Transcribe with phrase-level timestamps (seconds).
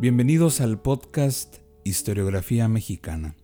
[0.00, 3.36] Bienvenidos al podcast Historiografía Mexicana.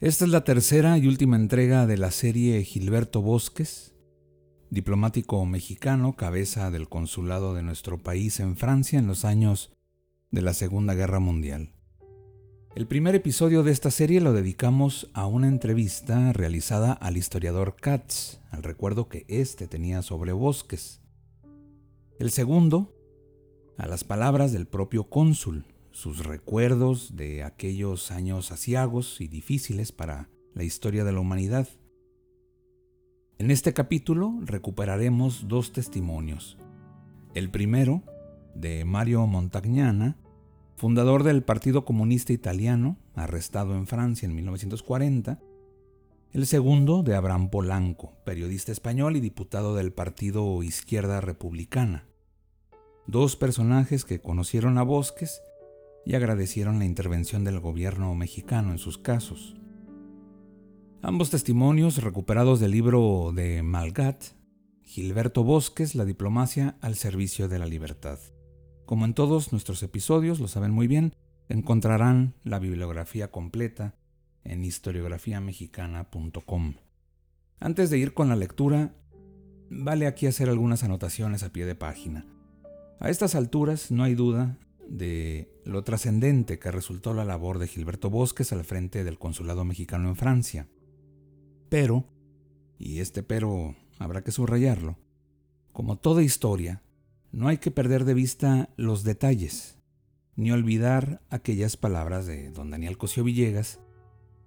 [0.00, 3.94] Esta es la tercera y última entrega de la serie Gilberto Bosques,
[4.68, 9.72] diplomático mexicano, cabeza del consulado de nuestro país en Francia en los años
[10.30, 11.72] de la Segunda Guerra Mundial.
[12.74, 18.40] El primer episodio de esta serie lo dedicamos a una entrevista realizada al historiador Katz,
[18.50, 21.00] al recuerdo que éste tenía sobre Bosques.
[22.18, 22.95] El segundo
[23.76, 30.28] a las palabras del propio cónsul, sus recuerdos de aquellos años asiagos y difíciles para
[30.54, 31.68] la historia de la humanidad.
[33.38, 36.56] En este capítulo recuperaremos dos testimonios.
[37.34, 38.02] El primero,
[38.54, 40.16] de Mario Montagnana,
[40.76, 45.38] fundador del Partido Comunista Italiano, arrestado en Francia en 1940.
[46.32, 52.06] El segundo, de Abraham Polanco, periodista español y diputado del Partido Izquierda Republicana
[53.06, 55.42] dos personajes que conocieron a Bosques
[56.04, 59.56] y agradecieron la intervención del gobierno mexicano en sus casos.
[61.02, 64.24] Ambos testimonios recuperados del libro de Malgat,
[64.82, 68.18] Gilberto Bosques, La diplomacia al servicio de la libertad.
[68.86, 71.14] Como en todos nuestros episodios, lo saben muy bien,
[71.48, 73.94] encontrarán la bibliografía completa
[74.44, 76.74] en historiografiamexicana.com.
[77.58, 78.94] Antes de ir con la lectura,
[79.70, 82.26] vale aquí hacer algunas anotaciones a pie de página.
[82.98, 84.58] A estas alturas no hay duda
[84.88, 90.08] de lo trascendente que resultó la labor de Gilberto Bosques al frente del consulado mexicano
[90.08, 90.68] en Francia.
[91.68, 92.06] Pero,
[92.78, 94.96] y este pero habrá que subrayarlo,
[95.72, 96.82] como toda historia,
[97.32, 99.76] no hay que perder de vista los detalles,
[100.34, 103.80] ni olvidar aquellas palabras de don Daniel Cosío Villegas,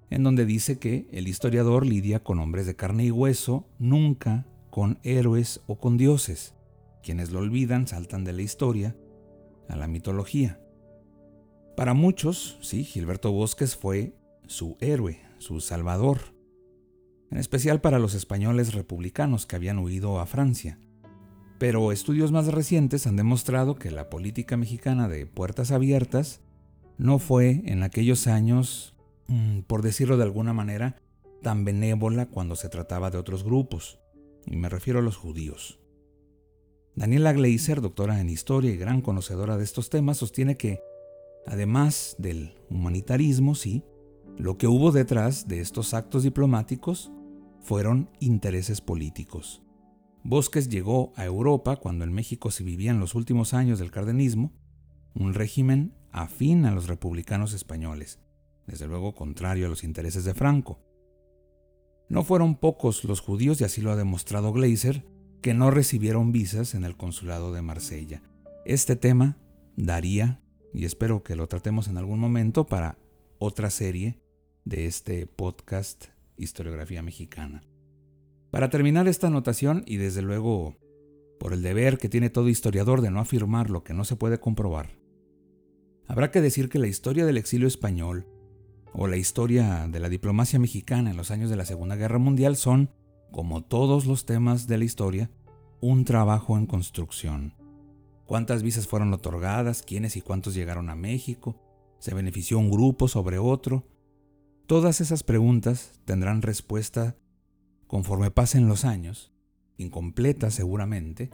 [0.09, 4.97] en donde dice que el historiador lidia con hombres de carne y hueso, nunca con
[5.03, 6.55] héroes o con dioses.
[7.03, 8.95] Quienes lo olvidan saltan de la historia
[9.67, 10.59] a la mitología.
[11.75, 14.15] Para muchos, sí, Gilberto Bosques fue
[14.47, 16.35] su héroe, su salvador,
[17.31, 20.79] en especial para los españoles republicanos que habían huido a Francia.
[21.59, 26.41] Pero estudios más recientes han demostrado que la política mexicana de puertas abiertas
[26.97, 28.95] no fue en aquellos años,
[29.27, 31.01] mm, por decirlo de alguna manera,
[31.41, 33.99] tan benévola cuando se trataba de otros grupos,
[34.45, 35.79] y me refiero a los judíos.
[36.95, 40.81] Daniela Gleiser, doctora en historia y gran conocedora de estos temas, sostiene que,
[41.45, 43.83] además del humanitarismo, sí,
[44.37, 47.11] lo que hubo detrás de estos actos diplomáticos
[47.61, 49.61] fueron intereses políticos.
[50.23, 54.51] Bosques llegó a Europa cuando en México se vivían los últimos años del cardenismo,
[55.13, 58.19] un régimen afín a los republicanos españoles,
[58.67, 60.79] desde luego contrario a los intereses de Franco.
[62.09, 65.05] No fueron pocos los judíos, y así lo ha demostrado Gleiser,
[65.41, 68.21] que no recibieron visas en el consulado de Marsella.
[68.65, 69.37] Este tema
[69.77, 70.41] daría,
[70.73, 72.97] y espero que lo tratemos en algún momento, para
[73.37, 74.19] otra serie
[74.65, 77.63] de este podcast Historiografía Mexicana.
[78.51, 80.77] Para terminar esta anotación, y desde luego
[81.39, 84.39] por el deber que tiene todo historiador de no afirmar lo que no se puede
[84.39, 84.97] comprobar,
[86.05, 88.27] habrá que decir que la historia del exilio español
[88.91, 92.57] o la historia de la diplomacia mexicana en los años de la Segunda Guerra Mundial
[92.57, 92.91] son
[93.31, 95.29] como todos los temas de la historia,
[95.81, 97.53] un trabajo en construcción.
[98.25, 99.81] ¿Cuántas visas fueron otorgadas?
[99.81, 101.55] ¿Quiénes y cuántos llegaron a México?
[101.99, 103.87] ¿Se benefició un grupo sobre otro?
[104.67, 107.15] Todas esas preguntas tendrán respuesta
[107.87, 109.33] conforme pasen los años,
[109.77, 111.31] incompletas seguramente,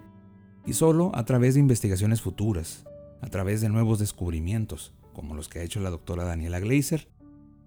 [0.65, 2.85] y solo a través de investigaciones futuras,
[3.21, 7.09] a través de nuevos descubrimientos, como los que ha hecho la doctora Daniela Gleiser,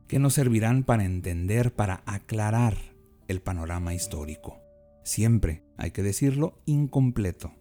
[0.07, 2.98] que nos servirán para entender, para aclarar
[3.29, 4.61] el panorama histórico.
[5.05, 7.53] Siempre, hay que decirlo, incompleto.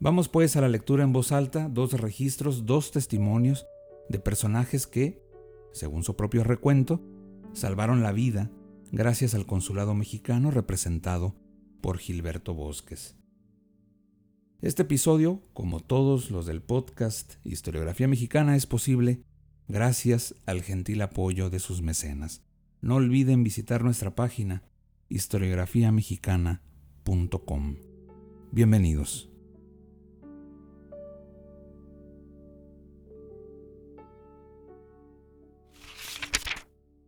[0.00, 3.66] Vamos pues a la lectura en voz alta, dos registros, dos testimonios
[4.08, 5.22] de personajes que,
[5.72, 7.00] según su propio recuento,
[7.52, 8.50] salvaron la vida
[8.90, 11.34] gracias al consulado mexicano representado
[11.80, 13.16] por Gilberto Bosques.
[14.60, 19.22] Este episodio, como todos los del podcast Historiografía Mexicana, es posible
[19.68, 22.47] gracias al gentil apoyo de sus mecenas.
[22.80, 24.62] No olviden visitar nuestra página
[25.08, 27.76] historiografiamexicana.com.
[28.52, 29.28] Bienvenidos.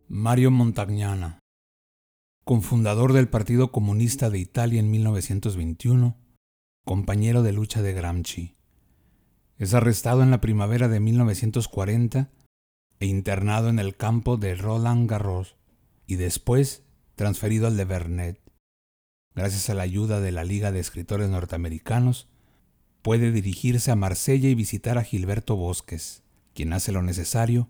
[0.09, 1.39] Mario Montagnana,
[2.43, 6.17] cofundador del Partido Comunista de Italia en 1921,
[6.83, 8.57] compañero de lucha de Gramsci.
[9.57, 12.29] Es arrestado en la primavera de 1940
[12.99, 15.60] e internado en el campo de Roland Garros
[16.11, 16.83] y después
[17.15, 18.41] transferido al de Vernet.
[19.33, 22.27] Gracias a la ayuda de la Liga de Escritores Norteamericanos,
[23.01, 26.23] puede dirigirse a Marsella y visitar a Gilberto Bosques,
[26.53, 27.69] quien hace lo necesario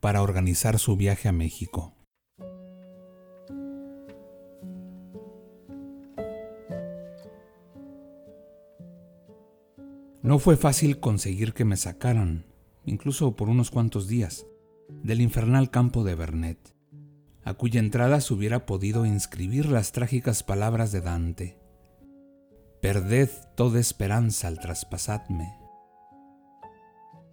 [0.00, 1.94] para organizar su viaje a México.
[10.24, 12.46] No fue fácil conseguir que me sacaran,
[12.84, 14.44] incluso por unos cuantos días,
[15.04, 16.75] del infernal campo de Bernet,
[17.46, 21.60] a cuya entrada se hubiera podido inscribir las trágicas palabras de Dante.
[22.82, 25.54] Perded toda esperanza al traspasadme.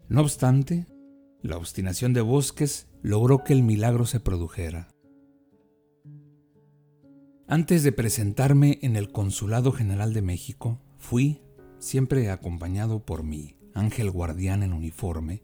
[0.10, 0.86] No obstante,
[1.42, 4.88] la obstinación de Bosques logró que el milagro se produjera.
[7.48, 11.42] Antes de presentarme en el Consulado General de México, fui,
[11.80, 15.44] siempre acompañado por mi ángel guardián en uniforme,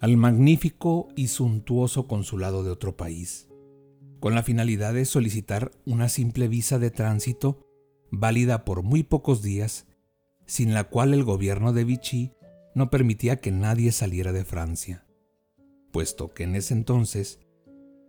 [0.00, 3.49] al magnífico y suntuoso consulado de otro país,
[4.20, 7.66] con la finalidad de solicitar una simple visa de tránsito
[8.10, 9.86] válida por muy pocos días,
[10.46, 12.32] sin la cual el gobierno de Vichy
[12.74, 15.06] no permitía que nadie saliera de Francia
[15.90, 17.40] puesto que en ese entonces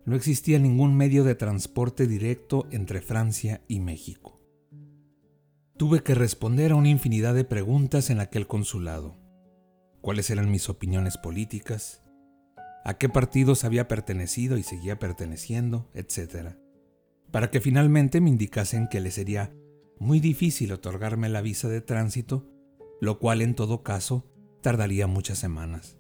[0.06, 4.40] no existía ningún medio de transporte directo entre Francia y México.
[5.78, 9.18] Tuve que responder a una infinidad de preguntas en aquel consulado.
[10.02, 12.01] ¿Cuáles eran mis opiniones políticas?
[12.84, 15.90] ¿A qué partidos había pertenecido y seguía perteneciendo?
[15.94, 16.58] etcétera,
[17.32, 19.54] para que finalmente me indicasen que le sería
[20.00, 22.50] muy difícil otorgarme la visa de tránsito,
[23.00, 24.26] lo cual en todo caso
[24.62, 25.98] tardaría muchas semanas.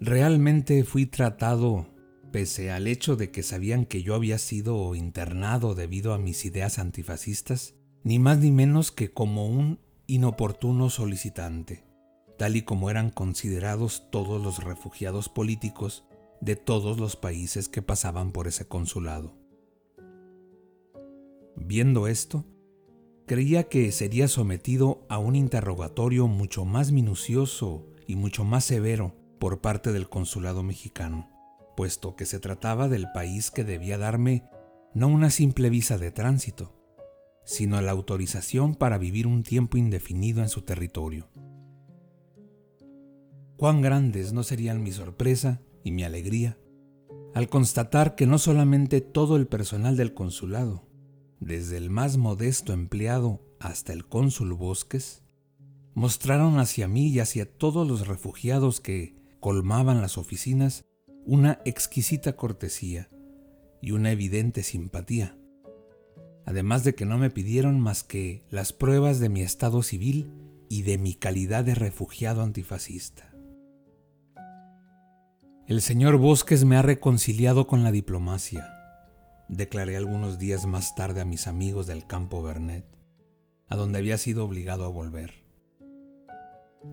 [0.00, 1.88] Realmente fui tratado,
[2.30, 6.78] pese al hecho de que sabían que yo había sido internado debido a mis ideas
[6.78, 7.74] antifascistas,
[8.04, 11.84] ni más ni menos que como un inoportuno solicitante,
[12.38, 16.04] tal y como eran considerados todos los refugiados políticos
[16.40, 19.34] de todos los países que pasaban por ese consulado.
[21.56, 22.46] Viendo esto,
[23.26, 29.60] creía que sería sometido a un interrogatorio mucho más minucioso y mucho más severo por
[29.60, 31.28] parte del consulado mexicano,
[31.76, 34.44] puesto que se trataba del país que debía darme
[34.94, 36.72] no una simple visa de tránsito,
[37.44, 41.28] sino la autorización para vivir un tiempo indefinido en su territorio.
[43.58, 46.56] Cuán grandes no serían mi sorpresa y mi alegría
[47.34, 50.88] al constatar que no solamente todo el personal del consulado,
[51.40, 55.22] desde el más modesto empleado hasta el cónsul Bosques,
[55.94, 60.84] mostraron hacia mí y hacia todos los refugiados que, colmaban las oficinas
[61.24, 63.08] una exquisita cortesía
[63.80, 65.38] y una evidente simpatía,
[66.44, 70.32] además de que no me pidieron más que las pruebas de mi estado civil
[70.68, 73.27] y de mi calidad de refugiado antifascista.
[75.68, 78.72] El señor Bosques me ha reconciliado con la diplomacia,
[79.50, 82.86] declaré algunos días más tarde a mis amigos del campo Bernet,
[83.66, 85.44] a donde había sido obligado a volver.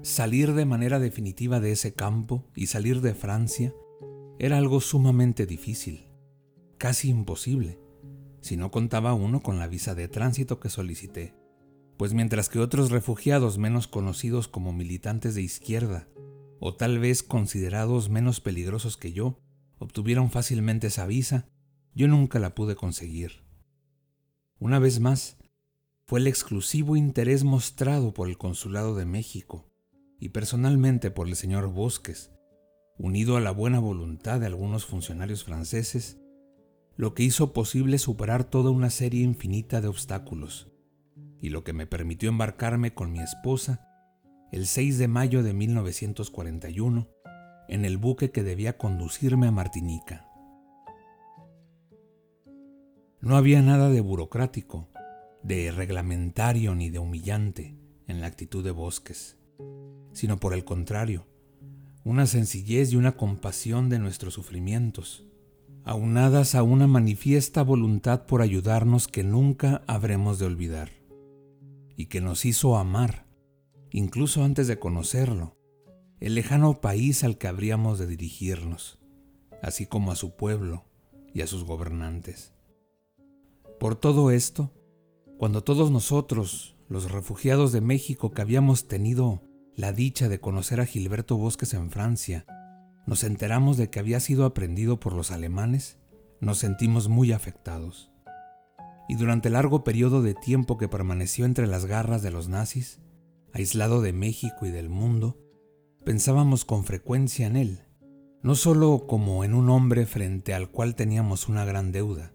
[0.02, 3.74] Salir de manera definitiva de ese campo y salir de Francia
[4.40, 6.10] era algo sumamente difícil,
[6.78, 7.80] casi imposible,
[8.42, 11.34] si no contaba uno con la visa de tránsito que solicité,
[11.96, 16.10] pues mientras que otros refugiados menos conocidos como militantes de izquierda,
[16.60, 19.40] o tal vez considerados menos peligrosos que yo,
[19.78, 21.48] obtuvieron fácilmente esa visa,
[21.94, 23.44] yo nunca la pude conseguir.
[24.60, 25.38] Una vez más,
[26.06, 29.72] fue el exclusivo interés mostrado por el Consulado de México
[30.20, 32.32] y personalmente por el señor Bosques,
[32.98, 36.20] unido a la buena voluntad de algunos funcionarios franceses,
[36.96, 40.72] lo que hizo posible superar toda una serie infinita de obstáculos,
[41.42, 43.85] y lo que me permitió embarcarme con mi esposa
[44.52, 47.08] el 6 de mayo de 1941
[47.68, 50.28] en el buque que debía conducirme a Martinica.
[53.22, 54.90] No había nada de burocrático,
[55.44, 57.76] de reglamentario ni de humillante
[58.08, 59.38] en la actitud de Bosques
[60.16, 61.28] sino por el contrario,
[62.04, 65.26] una sencillez y una compasión de nuestros sufrimientos,
[65.84, 70.92] aunadas a una manifiesta voluntad por ayudarnos que nunca habremos de olvidar,
[71.98, 73.25] y que nos hizo amar,
[73.96, 75.56] incluso antes de conocerlo,
[76.20, 79.00] el lejano país al que habríamos de dirigirnos,
[79.64, 80.84] así como a su pueblo
[81.34, 82.52] y a sus gobernantes.
[83.80, 84.74] Por todo esto,
[85.38, 89.44] cuando todos nosotros, los refugiados de México que habíamos tenido
[89.78, 92.46] la dicha de conocer a Gilberto Bosques en Francia,
[93.08, 96.00] nos enteramos de que había sido aprendido por los alemanes,
[96.42, 98.12] nos sentimos muy afectados.
[99.08, 103.00] Y durante el largo periodo de tiempo que permaneció entre las garras de los nazis,
[103.56, 105.40] aislado de México y del mundo,
[106.04, 107.80] pensábamos con frecuencia en él,
[108.44, 112.34] no solo como en un hombre frente al cual teníamos una gran deuda,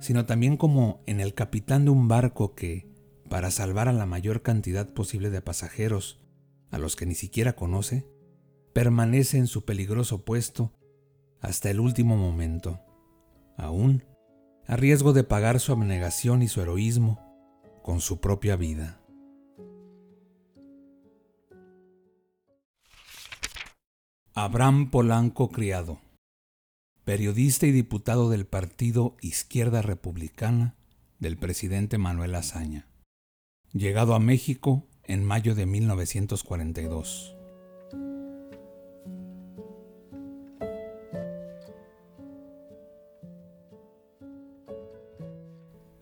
[0.00, 2.90] sino también como en el capitán de un barco que,
[3.30, 6.20] para salvar a la mayor cantidad posible de pasajeros,
[6.72, 8.08] a los que ni siquiera conoce,
[8.72, 10.72] permanece en su peligroso puesto
[11.40, 12.80] hasta el último momento,
[13.56, 14.02] aún
[14.66, 17.20] a riesgo de pagar su abnegación y su heroísmo
[17.84, 19.05] con su propia vida.
[24.38, 25.98] Abraham Polanco Criado,
[27.06, 30.74] periodista y diputado del partido Izquierda Republicana
[31.18, 32.86] del presidente Manuel Azaña,
[33.72, 37.34] llegado a México en mayo de 1942.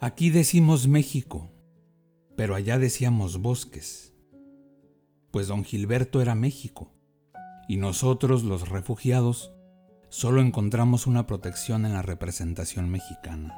[0.01, 1.53] Aquí decimos México,
[2.35, 4.13] pero allá decíamos bosques,
[5.31, 6.94] pues don Gilberto era México,
[7.69, 9.53] y nosotros los refugiados
[10.09, 13.55] solo encontramos una protección en la representación mexicana.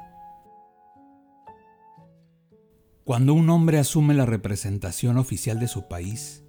[3.03, 6.43] Cuando un hombre asume la representación oficial de su país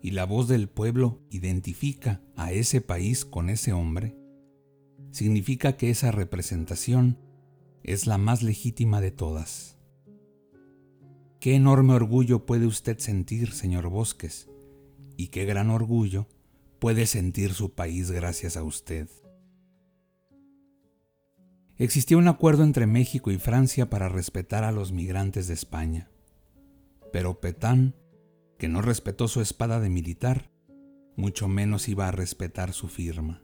[0.00, 4.16] y la voz del pueblo identifica a ese país con ese hombre,
[5.10, 7.18] significa que esa representación
[7.82, 9.76] es la más legítima de todas.
[11.38, 14.48] Qué enorme orgullo puede usted sentir, señor Bosques,
[15.16, 16.26] y qué gran orgullo
[16.84, 19.08] puede sentir su país gracias a usted.
[21.78, 26.10] Existía un acuerdo entre México y Francia para respetar a los migrantes de España,
[27.10, 27.96] pero Petán,
[28.58, 30.50] que no respetó su espada de militar,
[31.16, 33.42] mucho menos iba a respetar su firma.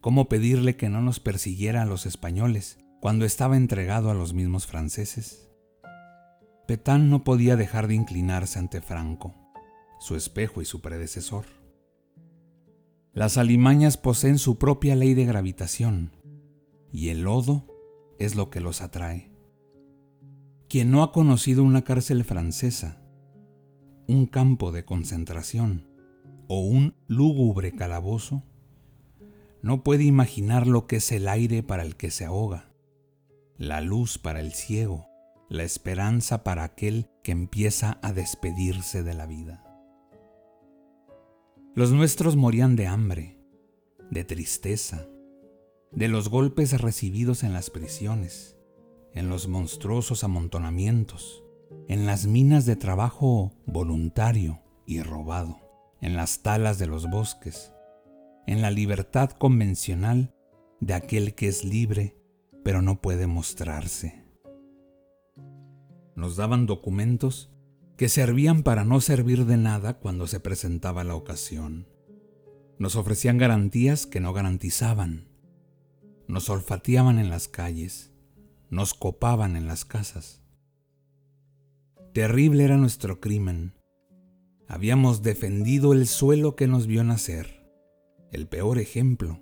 [0.00, 4.66] ¿Cómo pedirle que no nos persiguiera a los españoles cuando estaba entregado a los mismos
[4.66, 5.48] franceses.
[6.66, 9.36] Petán no podía dejar de inclinarse ante Franco,
[10.00, 11.44] su espejo y su predecesor.
[13.16, 16.12] Las alimañas poseen su propia ley de gravitación,
[16.92, 17.66] y el lodo
[18.18, 19.32] es lo que los atrae.
[20.68, 23.00] Quien no ha conocido una cárcel francesa,
[24.06, 25.88] un campo de concentración
[26.46, 28.42] o un lúgubre calabozo,
[29.62, 32.68] no puede imaginar lo que es el aire para el que se ahoga,
[33.56, 35.06] la luz para el ciego,
[35.48, 39.65] la esperanza para aquel que empieza a despedirse de la vida.
[41.76, 43.36] Los nuestros morían de hambre,
[44.10, 45.06] de tristeza,
[45.92, 48.56] de los golpes recibidos en las prisiones,
[49.12, 51.44] en los monstruosos amontonamientos,
[51.86, 55.60] en las minas de trabajo voluntario y robado,
[56.00, 57.74] en las talas de los bosques,
[58.46, 60.34] en la libertad convencional
[60.80, 62.16] de aquel que es libre
[62.64, 64.24] pero no puede mostrarse.
[66.14, 67.52] Nos daban documentos
[67.96, 71.86] que servían para no servir de nada cuando se presentaba la ocasión.
[72.78, 75.28] Nos ofrecían garantías que no garantizaban.
[76.28, 78.12] Nos olfateaban en las calles.
[78.68, 80.42] Nos copaban en las casas.
[82.12, 83.74] Terrible era nuestro crimen.
[84.68, 87.64] Habíamos defendido el suelo que nos vio nacer.
[88.32, 89.40] El peor ejemplo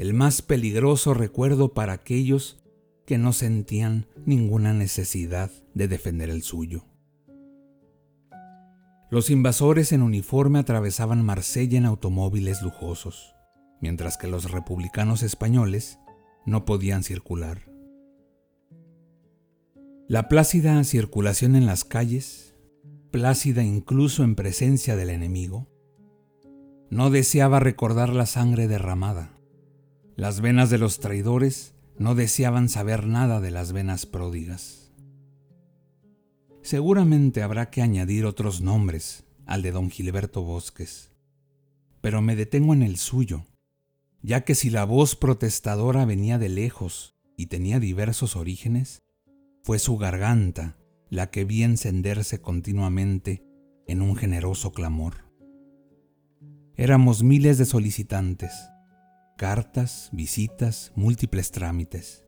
[0.00, 2.64] el más peligroso recuerdo para aquellos
[3.04, 6.86] que no sentían ninguna necesidad de defender el suyo.
[9.10, 13.34] Los invasores en uniforme atravesaban Marsella en automóviles lujosos,
[13.80, 15.98] mientras que los republicanos españoles
[16.46, 17.68] no podían circular.
[20.06, 22.54] La plácida circulación en las calles,
[23.10, 25.66] plácida incluso en presencia del enemigo,
[26.88, 29.40] no deseaba recordar la sangre derramada,
[30.14, 34.79] las venas de los traidores no deseaban saber nada de las venas pródigas.
[36.62, 41.10] Seguramente habrá que añadir otros nombres al de don Gilberto Bosques,
[42.00, 43.46] pero me detengo en el suyo,
[44.22, 49.02] ya que si la voz protestadora venía de lejos y tenía diversos orígenes,
[49.62, 50.76] fue su garganta
[51.08, 53.42] la que vi encenderse continuamente
[53.86, 55.30] en un generoso clamor.
[56.76, 58.52] Éramos miles de solicitantes,
[59.36, 62.24] cartas, visitas, múltiples trámites.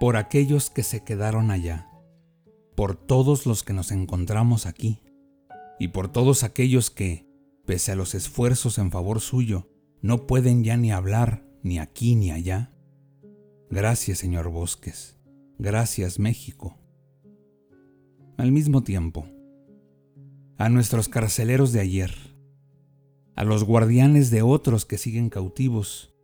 [0.00, 1.90] Por aquellos que se quedaron allá,
[2.74, 5.02] por todos los que nos encontramos aquí,
[5.78, 7.26] y por todos aquellos que,
[7.66, 9.68] pese a los esfuerzos en favor suyo,
[10.00, 12.72] no pueden ya ni hablar ni aquí ni allá.
[13.68, 15.18] Gracias, señor Bosques.
[15.58, 16.78] Gracias, México.
[18.38, 19.26] Al mismo tiempo,
[20.56, 22.14] a nuestros carceleros de ayer,
[23.36, 26.14] a los guardianes de otros que siguen cautivos,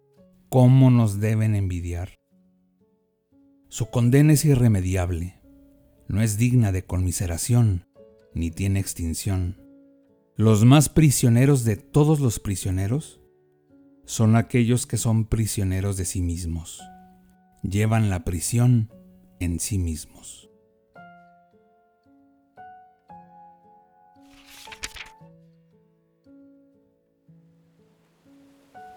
[0.49, 2.16] ¿cómo nos deben envidiar?
[3.68, 5.40] Su condena es irremediable,
[6.08, 7.87] no es digna de conmiseración,
[8.32, 9.61] ni tiene extinción.
[10.37, 13.20] Los más prisioneros de todos los prisioneros
[14.04, 16.80] son aquellos que son prisioneros de sí mismos.
[17.62, 18.92] Llevan la prisión
[19.40, 20.45] en sí mismos.